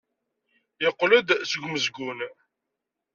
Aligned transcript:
Yeqqel-d 0.83 1.29
seg 1.51 1.61
umezgun. 1.65 2.19